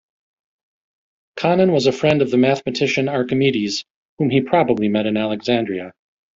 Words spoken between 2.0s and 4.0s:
of the mathematician Archimedes